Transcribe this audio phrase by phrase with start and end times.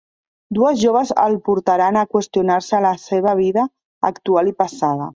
[0.57, 3.71] Dues joves el portaran a qüestionar-se la seva vida
[4.15, 5.09] actual i passada.